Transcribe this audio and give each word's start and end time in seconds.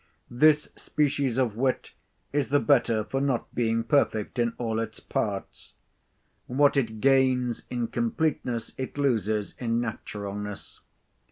This 0.31 0.71
species 0.75 1.37
of 1.37 1.55
wit 1.55 1.93
is 2.33 2.49
the 2.49 2.59
better 2.59 3.03
for 3.03 3.21
not 3.21 3.53
being 3.53 3.83
perfect 3.83 4.39
in 4.39 4.53
all 4.57 4.79
its 4.79 4.99
parts. 4.99 5.73
What 6.47 6.75
it 6.75 7.01
gains 7.01 7.65
in 7.69 7.87
completeness, 7.87 8.73
it 8.79 8.97
loses 8.97 9.53
in 9.59 9.79
naturalness. 9.79 10.79